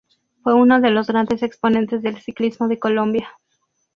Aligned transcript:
Fue 0.41 0.55
uno 0.55 0.81
de 0.81 0.89
los 0.89 1.05
grandes 1.05 1.43
exponentes 1.43 2.01
del 2.01 2.19
ciclismo 2.19 2.67
de 2.67 2.79
Colombia. 2.79 3.29